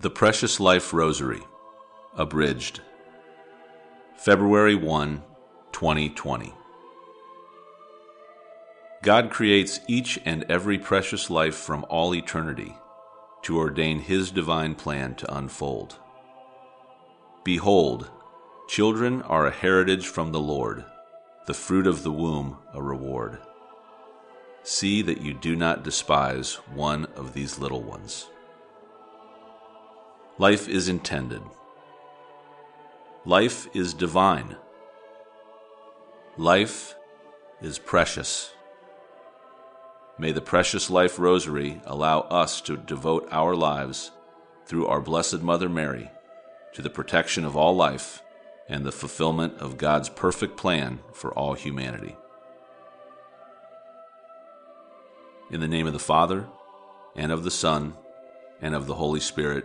The 0.00 0.10
Precious 0.10 0.60
Life 0.60 0.92
Rosary, 0.92 1.42
abridged. 2.16 2.82
February 4.16 4.76
1, 4.76 5.24
2020. 5.72 6.54
God 9.02 9.28
creates 9.28 9.80
each 9.88 10.20
and 10.24 10.44
every 10.44 10.78
precious 10.78 11.30
life 11.30 11.56
from 11.56 11.84
all 11.88 12.14
eternity 12.14 12.76
to 13.42 13.58
ordain 13.58 13.98
His 13.98 14.30
divine 14.30 14.76
plan 14.76 15.16
to 15.16 15.36
unfold. 15.36 15.96
Behold, 17.42 18.08
children 18.68 19.20
are 19.22 19.48
a 19.48 19.50
heritage 19.50 20.06
from 20.06 20.30
the 20.30 20.38
Lord, 20.38 20.84
the 21.48 21.54
fruit 21.54 21.88
of 21.88 22.04
the 22.04 22.12
womb 22.12 22.58
a 22.72 22.80
reward. 22.80 23.38
See 24.62 25.02
that 25.02 25.22
you 25.22 25.34
do 25.34 25.56
not 25.56 25.82
despise 25.82 26.54
one 26.72 27.06
of 27.16 27.34
these 27.34 27.58
little 27.58 27.82
ones. 27.82 28.28
Life 30.40 30.68
is 30.68 30.88
intended. 30.88 31.42
Life 33.24 33.66
is 33.74 33.92
divine. 33.92 34.54
Life 36.36 36.94
is 37.60 37.80
precious. 37.80 38.52
May 40.16 40.30
the 40.30 40.40
Precious 40.40 40.90
Life 40.90 41.18
Rosary 41.18 41.80
allow 41.84 42.20
us 42.20 42.60
to 42.62 42.76
devote 42.76 43.26
our 43.32 43.56
lives 43.56 44.12
through 44.64 44.86
our 44.86 45.00
Blessed 45.00 45.42
Mother 45.42 45.68
Mary 45.68 46.08
to 46.72 46.82
the 46.82 46.90
protection 46.90 47.44
of 47.44 47.56
all 47.56 47.74
life 47.74 48.22
and 48.68 48.86
the 48.86 48.92
fulfillment 48.92 49.58
of 49.58 49.76
God's 49.76 50.08
perfect 50.08 50.56
plan 50.56 51.00
for 51.12 51.32
all 51.32 51.54
humanity. 51.54 52.14
In 55.50 55.58
the 55.58 55.66
name 55.66 55.88
of 55.88 55.94
the 55.94 55.98
Father, 55.98 56.46
and 57.16 57.32
of 57.32 57.42
the 57.42 57.50
Son, 57.50 57.94
and 58.62 58.76
of 58.76 58.86
the 58.86 58.94
Holy 58.94 59.18
Spirit, 59.18 59.64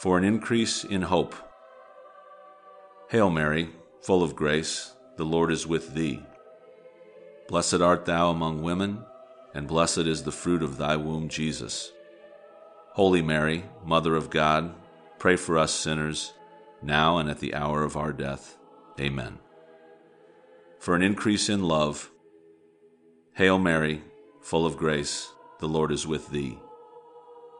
for 0.00 0.16
an 0.16 0.24
increase 0.24 0.82
in 0.82 1.02
hope. 1.02 1.34
Hail 3.10 3.28
Mary, 3.28 3.68
full 4.00 4.22
of 4.22 4.34
grace, 4.34 4.94
the 5.18 5.26
Lord 5.26 5.52
is 5.52 5.66
with 5.66 5.92
thee. 5.92 6.22
Blessed 7.48 7.82
art 7.82 8.06
thou 8.06 8.30
among 8.30 8.62
women, 8.62 9.04
and 9.52 9.68
blessed 9.68 9.98
is 9.98 10.22
the 10.22 10.32
fruit 10.32 10.62
of 10.62 10.78
thy 10.78 10.96
womb, 10.96 11.28
Jesus. 11.28 11.92
Holy 12.94 13.20
Mary, 13.20 13.64
Mother 13.84 14.16
of 14.16 14.30
God, 14.30 14.74
pray 15.18 15.36
for 15.36 15.58
us 15.58 15.74
sinners, 15.74 16.32
now 16.80 17.18
and 17.18 17.28
at 17.28 17.40
the 17.40 17.52
hour 17.52 17.84
of 17.84 17.94
our 17.94 18.14
death. 18.14 18.56
Amen. 18.98 19.38
For 20.78 20.94
an 20.96 21.02
increase 21.02 21.50
in 21.50 21.62
love, 21.62 22.10
Hail 23.34 23.58
Mary, 23.58 24.02
full 24.40 24.64
of 24.64 24.78
grace, 24.78 25.30
the 25.58 25.68
Lord 25.68 25.92
is 25.92 26.06
with 26.06 26.30
thee. 26.30 26.58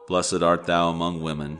Blessed 0.07 0.41
art 0.41 0.65
thou 0.65 0.89
among 0.89 1.21
women, 1.21 1.59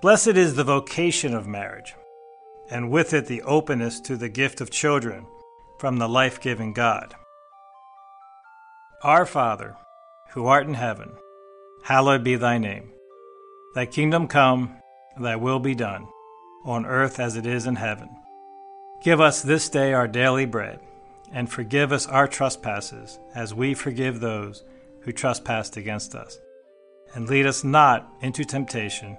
Blessed 0.00 0.28
is 0.28 0.54
the 0.54 0.64
vocation 0.64 1.34
of 1.34 1.46
marriage, 1.46 1.94
and 2.70 2.90
with 2.90 3.12
it 3.12 3.26
the 3.26 3.42
openness 3.42 4.00
to 4.00 4.16
the 4.16 4.30
gift 4.30 4.62
of 4.62 4.70
children 4.70 5.26
from 5.78 5.98
the 5.98 6.08
life 6.08 6.40
giving 6.40 6.72
God. 6.72 7.14
Our 9.02 9.26
Father, 9.26 9.76
who 10.30 10.46
art 10.46 10.66
in 10.66 10.72
heaven, 10.72 11.10
hallowed 11.82 12.24
be 12.24 12.36
thy 12.36 12.56
name. 12.56 12.92
Thy 13.74 13.84
kingdom 13.84 14.26
come, 14.26 14.74
thy 15.18 15.36
will 15.36 15.58
be 15.58 15.74
done, 15.74 16.08
on 16.64 16.86
earth 16.86 17.20
as 17.20 17.36
it 17.36 17.44
is 17.44 17.66
in 17.66 17.76
heaven. 17.76 18.08
Give 19.02 19.20
us 19.20 19.42
this 19.42 19.68
day 19.68 19.92
our 19.92 20.08
daily 20.08 20.46
bread, 20.46 20.80
and 21.30 21.52
forgive 21.52 21.92
us 21.92 22.06
our 22.06 22.26
trespasses, 22.26 23.18
as 23.34 23.52
we 23.52 23.74
forgive 23.74 24.20
those 24.20 24.64
who 25.00 25.12
trespass 25.12 25.76
against 25.76 26.14
us. 26.14 26.38
And 27.14 27.28
lead 27.28 27.44
us 27.44 27.62
not 27.62 28.10
into 28.22 28.46
temptation 28.46 29.18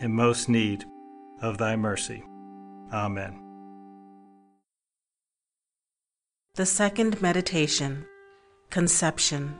in 0.00 0.12
most 0.12 0.48
need 0.48 0.84
of 1.40 1.58
thy 1.58 1.76
mercy. 1.76 2.22
Amen. 2.92 3.40
The 6.54 6.66
second 6.66 7.20
meditation 7.20 8.06
Conception. 8.70 9.58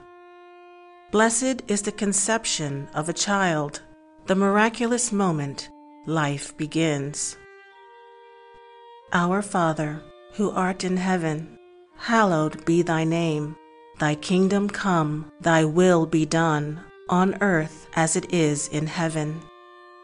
Blessed 1.11 1.61
is 1.67 1.81
the 1.81 1.91
conception 1.91 2.87
of 2.93 3.07
a 3.07 3.13
child, 3.13 3.81
the 4.25 4.35
miraculous 4.35 5.11
moment 5.11 5.69
life 6.05 6.55
begins. 6.57 7.37
Our 9.13 9.41
Father, 9.41 10.01
who 10.33 10.51
art 10.51 10.83
in 10.83 10.97
heaven, 10.97 11.57
hallowed 11.97 12.65
be 12.65 12.81
thy 12.81 13.05
name. 13.05 13.55
Thy 13.99 14.15
kingdom 14.15 14.69
come, 14.69 15.31
thy 15.41 15.63
will 15.65 16.05
be 16.05 16.25
done, 16.25 16.81
on 17.09 17.41
earth 17.41 17.87
as 17.95 18.15
it 18.15 18.31
is 18.33 18.67
in 18.67 18.87
heaven. 18.87 19.41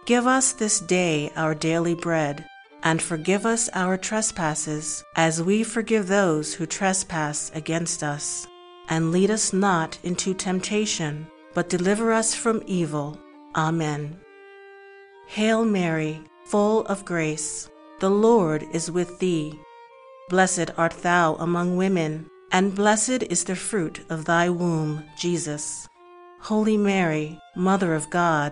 Give 0.06 0.28
us 0.28 0.52
this 0.52 0.82
day 0.82 1.32
our 1.38 1.56
daily 1.56 1.96
bread, 1.96 2.46
and 2.84 3.02
forgive 3.02 3.46
us 3.46 3.70
our 3.74 3.96
trespasses, 3.98 5.02
as 5.16 5.42
we 5.42 5.64
forgive 5.64 6.08
those 6.08 6.54
who 6.54 6.66
trespass 6.66 7.50
against 7.56 8.04
us. 8.04 8.46
And 8.90 9.14
lead 9.14 9.32
us 9.32 9.54
not 9.54 9.98
into 10.04 10.34
temptation, 10.34 11.28
but 11.54 11.70
deliver 11.70 12.12
us 12.12 12.36
from 12.36 12.64
evil. 12.66 13.18
Amen. 13.56 14.20
Hail 15.28 15.64
Mary, 15.64 16.22
full 16.44 16.86
of 16.88 17.06
grace, 17.06 17.70
the 18.02 18.12
Lord 18.12 18.66
is 18.74 18.92
with 18.92 19.20
thee. 19.20 19.58
Blessed 20.28 20.72
art 20.76 21.02
thou 21.02 21.36
among 21.36 21.78
women, 21.78 22.30
and 22.52 22.76
blessed 22.76 23.24
is 23.30 23.46
the 23.46 23.56
fruit 23.56 24.02
of 24.10 24.26
thy 24.26 24.50
womb, 24.50 25.06
Jesus. 25.18 25.88
Holy 26.42 26.76
Mary, 26.76 27.40
Mother 27.56 27.96
of 27.96 28.10
God, 28.10 28.52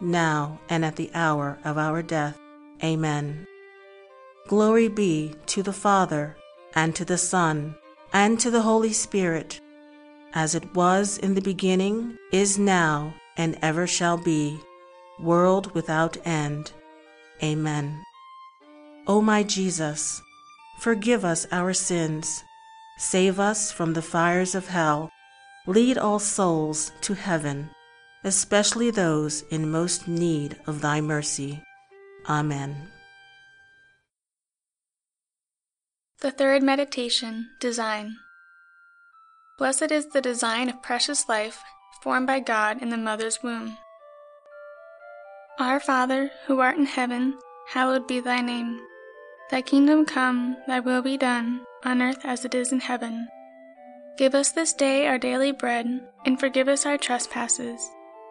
now 0.00 0.58
and 0.68 0.84
at 0.84 0.96
the 0.96 1.10
hour 1.14 1.58
of 1.64 1.78
our 1.78 2.02
death. 2.02 2.38
Amen. 2.82 3.46
Glory 4.46 4.88
be 4.88 5.34
to 5.46 5.62
the 5.62 5.72
Father, 5.72 6.36
and 6.74 6.94
to 6.96 7.04
the 7.04 7.18
Son, 7.18 7.74
and 8.12 8.40
to 8.40 8.50
the 8.50 8.62
Holy 8.62 8.92
Spirit, 8.92 9.60
as 10.32 10.54
it 10.54 10.74
was 10.74 11.18
in 11.18 11.34
the 11.34 11.40
beginning, 11.40 12.16
is 12.32 12.58
now, 12.58 13.12
and 13.36 13.58
ever 13.60 13.86
shall 13.86 14.16
be, 14.16 14.58
world 15.18 15.74
without 15.74 16.16
end. 16.26 16.72
Amen. 17.42 18.02
O 19.06 19.20
my 19.20 19.42
Jesus, 19.42 20.20
forgive 20.80 21.24
us 21.24 21.46
our 21.50 21.72
sins, 21.72 22.44
save 22.98 23.38
us 23.40 23.72
from 23.72 23.92
the 23.92 24.02
fires 24.02 24.54
of 24.54 24.68
hell, 24.68 25.10
lead 25.66 25.98
all 25.98 26.18
souls 26.18 26.92
to 27.02 27.14
heaven, 27.14 27.70
especially 28.24 28.90
those 28.90 29.42
in 29.50 29.70
most 29.70 30.08
need 30.08 30.56
of 30.66 30.80
thy 30.80 31.00
mercy. 31.00 31.62
Amen. 32.28 32.88
The 36.20 36.30
third 36.30 36.62
meditation, 36.62 37.48
Design. 37.60 38.16
Blessed 39.58 39.90
is 39.90 40.06
the 40.06 40.20
design 40.20 40.68
of 40.68 40.82
precious 40.82 41.28
life 41.28 41.62
formed 42.02 42.26
by 42.26 42.40
God 42.40 42.82
in 42.82 42.90
the 42.90 42.96
mother's 42.96 43.42
womb. 43.42 43.76
Our 45.58 45.80
Father, 45.80 46.30
who 46.46 46.60
art 46.60 46.76
in 46.76 46.86
heaven, 46.86 47.36
hallowed 47.68 48.06
be 48.06 48.20
thy 48.20 48.40
name. 48.40 48.80
Thy 49.50 49.62
kingdom 49.62 50.04
come, 50.06 50.56
thy 50.66 50.80
will 50.80 51.02
be 51.02 51.16
done, 51.16 51.64
on 51.84 52.02
earth 52.02 52.24
as 52.24 52.44
it 52.44 52.54
is 52.54 52.72
in 52.72 52.80
heaven. 52.80 53.28
Give 54.16 54.34
us 54.34 54.52
this 54.52 54.72
day 54.72 55.06
our 55.06 55.18
daily 55.18 55.52
bread, 55.52 55.86
and 56.24 56.38
forgive 56.38 56.68
us 56.68 56.84
our 56.86 56.98
trespasses, 56.98 57.88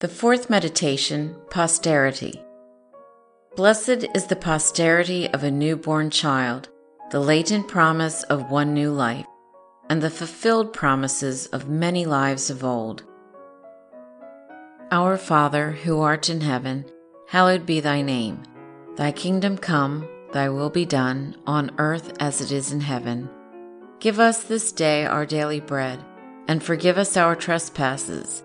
The 0.00 0.06
fourth 0.06 0.48
meditation, 0.48 1.34
Posterity. 1.50 2.40
Blessed 3.56 4.06
is 4.14 4.26
the 4.28 4.36
posterity 4.36 5.28
of 5.30 5.42
a 5.42 5.50
newborn 5.50 6.10
child, 6.10 6.68
the 7.10 7.18
latent 7.18 7.66
promise 7.66 8.22
of 8.22 8.48
one 8.48 8.72
new 8.72 8.92
life, 8.92 9.26
and 9.90 10.00
the 10.00 10.08
fulfilled 10.08 10.72
promises 10.72 11.46
of 11.48 11.68
many 11.68 12.06
lives 12.06 12.48
of 12.48 12.62
old. 12.62 13.02
Our 14.92 15.16
Father, 15.16 15.72
who 15.72 16.00
art 16.00 16.30
in 16.30 16.42
heaven, 16.42 16.84
hallowed 17.26 17.66
be 17.66 17.80
thy 17.80 18.00
name. 18.00 18.44
Thy 18.94 19.10
kingdom 19.10 19.58
come, 19.58 20.08
thy 20.32 20.48
will 20.48 20.70
be 20.70 20.86
done, 20.86 21.34
on 21.44 21.72
earth 21.78 22.12
as 22.20 22.40
it 22.40 22.52
is 22.52 22.70
in 22.70 22.82
heaven. 22.82 23.28
Give 23.98 24.20
us 24.20 24.44
this 24.44 24.70
day 24.70 25.06
our 25.06 25.26
daily 25.26 25.58
bread, 25.58 26.04
and 26.46 26.62
forgive 26.62 26.98
us 26.98 27.16
our 27.16 27.34
trespasses, 27.34 28.44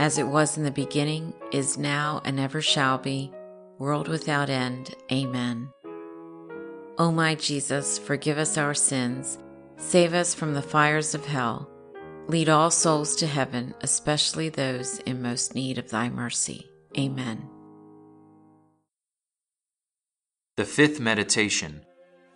as 0.00 0.18
it 0.18 0.26
was 0.26 0.56
in 0.56 0.64
the 0.64 0.70
beginning, 0.72 1.32
is 1.52 1.78
now, 1.78 2.20
and 2.24 2.40
ever 2.40 2.60
shall 2.60 2.98
be, 2.98 3.32
world 3.78 4.08
without 4.08 4.50
end. 4.50 4.96
Amen. 5.12 5.68
O 6.98 7.12
my 7.12 7.36
Jesus, 7.36 7.98
forgive 7.98 8.38
us 8.38 8.58
our 8.58 8.74
sins, 8.74 9.38
save 9.76 10.12
us 10.12 10.34
from 10.34 10.54
the 10.54 10.62
fires 10.62 11.14
of 11.14 11.24
hell 11.24 11.70
Lead 12.30 12.48
all 12.48 12.70
souls 12.70 13.16
to 13.16 13.26
heaven, 13.26 13.74
especially 13.80 14.48
those 14.48 15.00
in 15.00 15.20
most 15.20 15.56
need 15.56 15.78
of 15.78 15.90
thy 15.90 16.08
mercy. 16.08 16.64
Amen. 16.96 17.50
The 20.56 20.64
fifth 20.64 21.00
meditation 21.00 21.84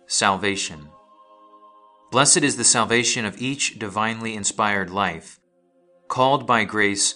Salvation. 0.05 0.89
Blessed 2.11 2.43
is 2.43 2.57
the 2.57 2.65
salvation 2.65 3.23
of 3.23 3.41
each 3.41 3.79
divinely 3.79 4.35
inspired 4.35 4.89
life, 4.89 5.39
called 6.09 6.45
by 6.45 6.65
grace 6.65 7.15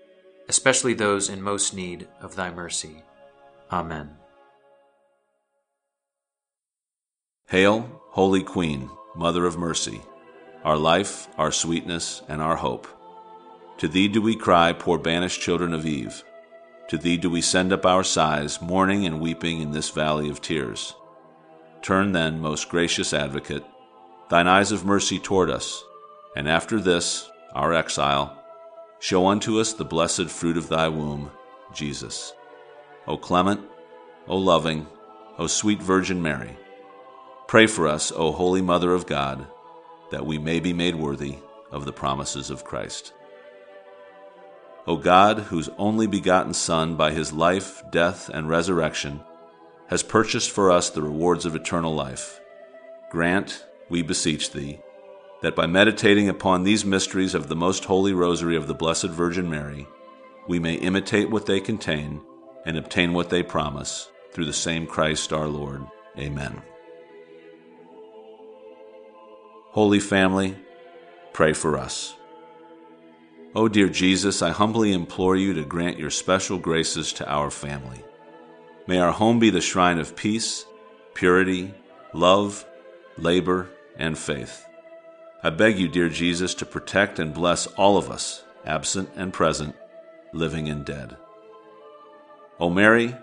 especially 0.51 0.93
those 0.93 1.29
in 1.29 1.41
most 1.41 1.73
need 1.73 2.05
of 2.19 2.35
thy 2.35 2.51
mercy. 2.51 3.03
Amen. 3.71 4.09
Hail, 7.47 8.01
Holy 8.09 8.43
Queen, 8.43 8.89
Mother 9.15 9.45
of 9.45 9.57
Mercy, 9.57 10.01
our 10.65 10.75
life, 10.75 11.29
our 11.37 11.53
sweetness, 11.53 12.21
and 12.27 12.41
our 12.41 12.57
hope. 12.57 12.85
To 13.77 13.87
thee 13.87 14.09
do 14.09 14.21
we 14.21 14.35
cry, 14.35 14.73
poor 14.73 14.97
banished 14.97 15.39
children 15.39 15.73
of 15.73 15.85
Eve. 15.85 16.21
To 16.89 16.97
thee 16.97 17.15
do 17.15 17.29
we 17.29 17.39
send 17.39 17.71
up 17.71 17.85
our 17.85 18.03
sighs, 18.03 18.61
mourning 18.61 19.05
and 19.05 19.21
weeping 19.21 19.61
in 19.61 19.71
this 19.71 19.89
valley 19.89 20.29
of 20.29 20.41
tears. 20.41 20.93
Turn 21.81 22.11
then, 22.11 22.41
most 22.41 22.67
gracious 22.67 23.13
advocate, 23.13 23.63
thine 24.29 24.49
eyes 24.49 24.73
of 24.73 24.83
mercy 24.83 25.17
toward 25.17 25.49
us 25.49 25.81
and 26.35 26.47
after 26.47 26.79
this, 26.79 27.29
our 27.53 27.73
exile, 27.73 28.40
show 29.01 29.25
unto 29.25 29.59
us 29.59 29.73
the 29.73 29.83
blessed 29.83 30.29
fruit 30.29 30.55
of 30.55 30.69
thy 30.69 30.87
womb, 30.87 31.31
Jesus. 31.73 32.33
O 33.07 33.17
clement, 33.17 33.59
O 34.27 34.37
loving, 34.37 34.85
O 35.39 35.47
sweet 35.47 35.81
Virgin 35.81 36.21
Mary, 36.21 36.55
pray 37.47 37.65
for 37.65 37.87
us, 37.87 38.11
O 38.15 38.31
Holy 38.31 38.61
Mother 38.61 38.93
of 38.93 39.07
God, 39.07 39.47
that 40.11 40.25
we 40.25 40.37
may 40.37 40.59
be 40.59 40.71
made 40.71 40.95
worthy 40.95 41.39
of 41.71 41.85
the 41.85 41.91
promises 41.91 42.51
of 42.51 42.63
Christ. 42.63 43.11
O 44.85 44.97
God, 44.97 45.39
whose 45.39 45.69
only 45.79 46.05
begotten 46.05 46.53
Son, 46.53 46.95
by 46.95 47.11
his 47.11 47.33
life, 47.33 47.81
death, 47.91 48.29
and 48.29 48.47
resurrection, 48.47 49.21
has 49.87 50.03
purchased 50.03 50.51
for 50.51 50.69
us 50.69 50.91
the 50.91 51.01
rewards 51.01 51.47
of 51.47 51.55
eternal 51.55 51.95
life, 51.95 52.39
grant, 53.09 53.65
we 53.89 54.03
beseech 54.03 54.51
thee, 54.51 54.79
that 55.41 55.55
by 55.55 55.65
meditating 55.65 56.29
upon 56.29 56.63
these 56.63 56.85
mysteries 56.85 57.33
of 57.33 57.47
the 57.47 57.55
most 57.55 57.85
holy 57.85 58.13
rosary 58.13 58.55
of 58.55 58.67
the 58.67 58.73
Blessed 58.73 59.07
Virgin 59.07 59.49
Mary, 59.49 59.87
we 60.47 60.59
may 60.59 60.75
imitate 60.75 61.29
what 61.29 61.45
they 61.45 61.59
contain 61.59 62.21
and 62.65 62.77
obtain 62.77 63.13
what 63.13 63.29
they 63.29 63.43
promise, 63.43 64.09
through 64.31 64.45
the 64.45 64.53
same 64.53 64.85
Christ 64.85 65.33
our 65.33 65.47
Lord. 65.47 65.83
Amen. 66.17 66.61
Holy 69.71 69.99
Family, 69.99 70.57
pray 71.33 71.53
for 71.53 71.77
us. 71.77 72.15
O 73.53 73.63
oh, 73.63 73.67
dear 73.67 73.89
Jesus, 73.89 74.41
I 74.41 74.51
humbly 74.51 74.93
implore 74.93 75.35
you 75.35 75.53
to 75.55 75.65
grant 75.65 75.99
your 75.99 76.09
special 76.09 76.57
graces 76.57 77.11
to 77.13 77.29
our 77.29 77.51
family. 77.51 78.01
May 78.87 78.99
our 78.99 79.11
home 79.11 79.39
be 79.39 79.49
the 79.49 79.59
shrine 79.59 79.99
of 79.99 80.15
peace, 80.15 80.65
purity, 81.13 81.73
love, 82.13 82.65
labor, 83.17 83.69
and 83.97 84.17
faith. 84.17 84.65
I 85.43 85.49
beg 85.49 85.79
you, 85.79 85.87
dear 85.87 86.07
Jesus, 86.07 86.53
to 86.55 86.65
protect 86.67 87.17
and 87.17 87.33
bless 87.33 87.65
all 87.67 87.97
of 87.97 88.11
us, 88.11 88.43
absent 88.63 89.09
and 89.15 89.33
present, 89.33 89.75
living 90.33 90.69
and 90.69 90.85
dead. 90.85 91.17
O 92.59 92.69
Mary, 92.69 93.15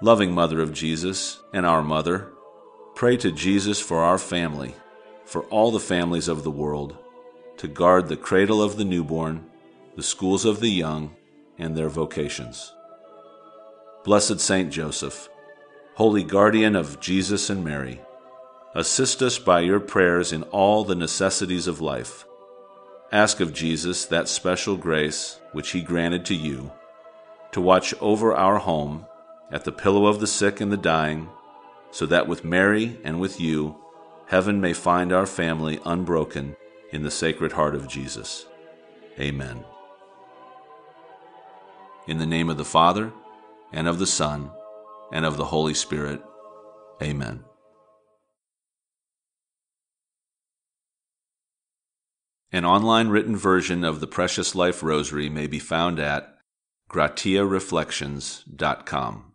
loving 0.00 0.32
Mother 0.32 0.60
of 0.60 0.72
Jesus 0.72 1.40
and 1.52 1.66
our 1.66 1.82
Mother, 1.82 2.28
pray 2.94 3.16
to 3.16 3.32
Jesus 3.32 3.80
for 3.80 4.02
our 4.02 4.18
family, 4.18 4.76
for 5.24 5.42
all 5.44 5.72
the 5.72 5.80
families 5.80 6.28
of 6.28 6.44
the 6.44 6.52
world, 6.52 6.96
to 7.56 7.66
guard 7.66 8.06
the 8.06 8.16
cradle 8.16 8.62
of 8.62 8.76
the 8.76 8.84
newborn, 8.84 9.44
the 9.96 10.04
schools 10.04 10.44
of 10.44 10.60
the 10.60 10.70
young, 10.70 11.16
and 11.58 11.76
their 11.76 11.88
vocations. 11.88 12.72
Blessed 14.04 14.38
Saint 14.38 14.72
Joseph, 14.72 15.28
holy 15.94 16.22
guardian 16.22 16.76
of 16.76 17.00
Jesus 17.00 17.50
and 17.50 17.64
Mary, 17.64 18.00
Assist 18.76 19.22
us 19.22 19.38
by 19.38 19.60
your 19.60 19.80
prayers 19.80 20.34
in 20.34 20.42
all 20.42 20.84
the 20.84 20.94
necessities 20.94 21.66
of 21.66 21.80
life. 21.80 22.26
Ask 23.10 23.40
of 23.40 23.54
Jesus 23.54 24.04
that 24.04 24.28
special 24.28 24.76
grace 24.76 25.40
which 25.52 25.70
he 25.70 25.80
granted 25.80 26.26
to 26.26 26.34
you, 26.34 26.70
to 27.52 27.60
watch 27.62 27.94
over 28.02 28.34
our 28.34 28.58
home 28.58 29.06
at 29.50 29.64
the 29.64 29.72
pillow 29.72 30.04
of 30.04 30.20
the 30.20 30.26
sick 30.26 30.60
and 30.60 30.70
the 30.70 30.76
dying, 30.76 31.30
so 31.90 32.04
that 32.04 32.28
with 32.28 32.44
Mary 32.44 33.00
and 33.02 33.18
with 33.18 33.40
you, 33.40 33.76
heaven 34.26 34.60
may 34.60 34.74
find 34.74 35.10
our 35.10 35.24
family 35.24 35.80
unbroken 35.86 36.54
in 36.92 37.02
the 37.02 37.10
Sacred 37.10 37.52
Heart 37.52 37.76
of 37.76 37.88
Jesus. 37.88 38.44
Amen. 39.18 39.64
In 42.06 42.18
the 42.18 42.26
name 42.26 42.50
of 42.50 42.58
the 42.58 42.64
Father, 42.66 43.10
and 43.72 43.88
of 43.88 43.98
the 43.98 44.06
Son, 44.06 44.50
and 45.10 45.24
of 45.24 45.38
the 45.38 45.46
Holy 45.46 45.72
Spirit. 45.72 46.22
Amen. 47.02 47.42
An 52.56 52.64
online 52.64 53.08
written 53.08 53.36
version 53.36 53.84
of 53.84 54.00
the 54.00 54.06
Precious 54.06 54.54
Life 54.54 54.82
Rosary 54.82 55.28
may 55.28 55.46
be 55.46 55.58
found 55.58 56.00
at 56.00 56.38
gratiareflections.com. 56.90 59.32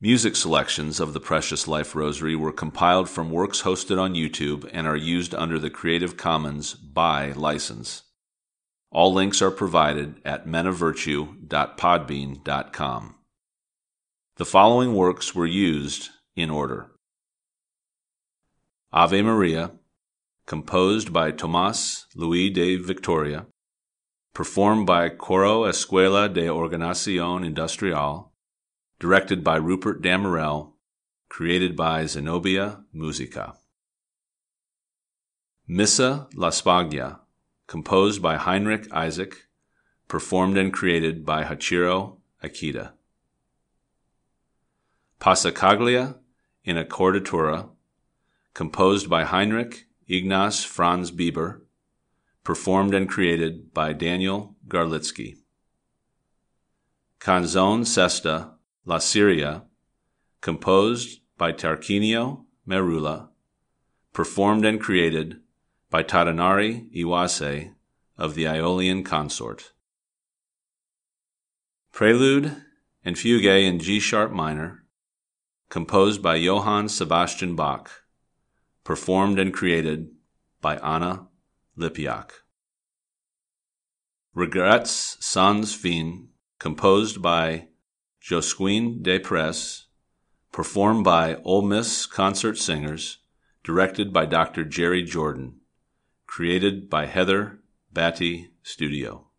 Music 0.00 0.36
selections 0.36 1.00
of 1.00 1.14
the 1.14 1.18
Precious 1.18 1.66
Life 1.66 1.96
Rosary 1.96 2.36
were 2.36 2.52
compiled 2.52 3.08
from 3.08 3.32
works 3.32 3.62
hosted 3.62 4.00
on 4.00 4.14
YouTube 4.14 4.70
and 4.72 4.86
are 4.86 4.94
used 4.94 5.34
under 5.34 5.58
the 5.58 5.68
Creative 5.68 6.16
Commons 6.16 6.74
by 6.74 7.32
license. 7.32 8.04
All 8.92 9.12
links 9.12 9.42
are 9.42 9.50
provided 9.50 10.20
at 10.24 10.46
menofvirtue.podbean.com. 10.46 13.14
The 14.36 14.46
following 14.46 14.94
works 14.94 15.34
were 15.34 15.44
used 15.44 16.10
in 16.36 16.50
order 16.50 16.92
Ave 18.92 19.22
Maria, 19.22 19.72
composed 20.50 21.12
by 21.12 21.30
Tomas 21.30 22.06
Luis 22.16 22.52
de 22.52 22.74
Victoria, 22.74 23.46
performed 24.34 24.84
by 24.84 25.08
Coro 25.08 25.62
Escuela 25.62 26.28
de 26.28 26.48
Ordenación 26.48 27.46
Industrial, 27.46 28.32
directed 28.98 29.44
by 29.44 29.54
Rupert 29.54 30.02
Damerel, 30.02 30.72
created 31.28 31.76
by 31.76 32.04
Zenobia 32.04 32.80
Musica. 32.92 33.54
Missa 35.68 36.26
La 36.34 36.50
Spagna, 36.50 37.20
composed 37.68 38.20
by 38.20 38.36
Heinrich 38.36 38.92
Isaac, 38.92 39.46
performed 40.08 40.58
and 40.58 40.72
created 40.72 41.24
by 41.24 41.44
Hachiro 41.44 42.16
Akita. 42.42 42.94
Passacaglia 45.20 46.16
in 46.64 46.74
Accordatura, 46.74 47.68
composed 48.52 49.08
by 49.08 49.22
Heinrich 49.22 49.86
Ignaz 50.12 50.64
Franz 50.64 51.12
Biber, 51.12 51.60
performed 52.42 52.94
and 52.94 53.08
created 53.08 53.72
by 53.72 53.92
Daniel 53.92 54.56
Garlitsky. 54.66 55.36
Canzone 57.20 57.86
Sesta 57.86 58.54
La 58.84 58.98
Siria, 58.98 59.66
composed 60.40 61.20
by 61.38 61.52
Tarquinio 61.52 62.44
Merula, 62.66 63.28
performed 64.12 64.64
and 64.64 64.80
created 64.80 65.42
by 65.90 66.02
Tadanari 66.02 66.92
Iwase 66.92 67.72
of 68.18 68.34
the 68.34 68.46
Aeolian 68.46 69.04
Consort. 69.04 69.70
Prelude 71.92 72.56
and 73.04 73.16
Fugue 73.16 73.44
in 73.44 73.78
G 73.78 74.00
sharp 74.00 74.32
minor, 74.32 74.82
composed 75.68 76.20
by 76.20 76.34
Johann 76.34 76.88
Sebastian 76.88 77.54
Bach 77.54 77.99
performed 78.90 79.38
and 79.38 79.54
created 79.54 80.08
by 80.60 80.76
Anna 80.78 81.28
Lipiak. 81.78 82.32
Regrets 84.34 85.16
sans 85.20 85.72
fin, 85.72 86.26
composed 86.58 87.22
by 87.22 87.68
Josquin 88.20 89.00
des 89.00 89.20
Prez, 89.20 89.86
performed 90.50 91.04
by 91.04 91.36
Ole 91.44 91.62
Miss 91.62 92.04
Concert 92.04 92.58
Singers, 92.58 93.18
directed 93.62 94.12
by 94.12 94.26
Dr. 94.26 94.64
Jerry 94.64 95.04
Jordan, 95.04 95.60
created 96.26 96.90
by 96.90 97.06
Heather 97.06 97.60
Batty 97.92 98.50
Studio. 98.64 99.29